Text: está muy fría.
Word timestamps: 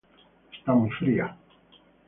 está 0.51 0.73
muy 0.73 0.89
fría. 0.97 1.37